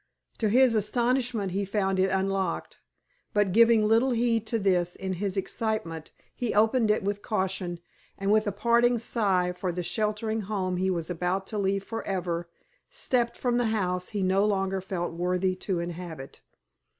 [0.39, 2.79] To his astonishment he found it unlocked,
[3.35, 7.77] but, giving little heed to this in his excitement, he opened it with caution,
[8.17, 12.49] and, with a parting sigh for the sheltering home he was about to leave forever,
[12.89, 16.41] stepped from the house he no longer felt worthy to inhabit.